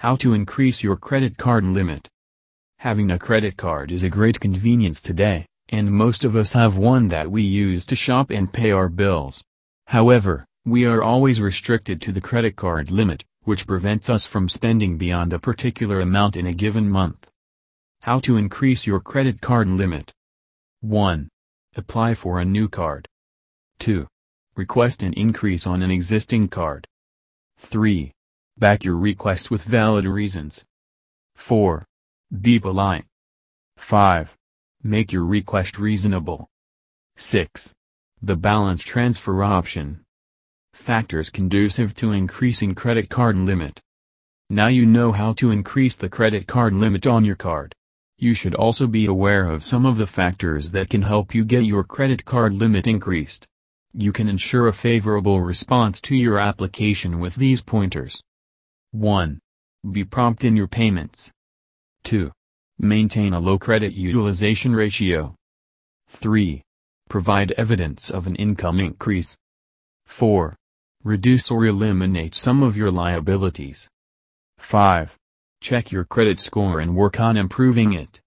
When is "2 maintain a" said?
62.04-63.38